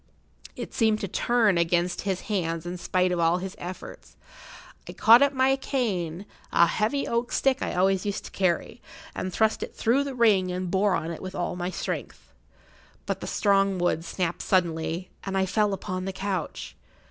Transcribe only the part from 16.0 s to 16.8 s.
the couch.